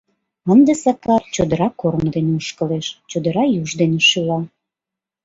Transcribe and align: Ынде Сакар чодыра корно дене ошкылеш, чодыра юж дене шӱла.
Ынде 0.53 0.73
Сакар 0.83 1.21
чодыра 1.35 1.69
корно 1.79 2.07
дене 2.15 2.31
ошкылеш, 2.39 2.87
чодыра 3.09 3.43
юж 3.61 3.69
дене 3.81 3.99
шӱла. 4.09 4.39